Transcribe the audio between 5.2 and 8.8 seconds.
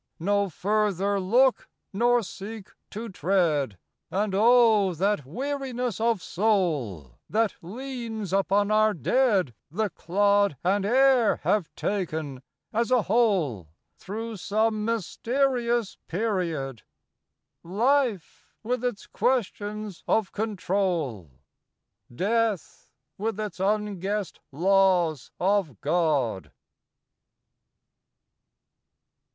weariness of soul That leans upon